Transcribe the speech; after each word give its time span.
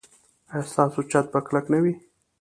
ایا 0.53 0.61
ستاسو 0.71 0.99
چت 1.11 1.25
به 1.33 1.39
کلک 1.45 1.65
نه 1.73 1.79
وي؟ 1.83 1.93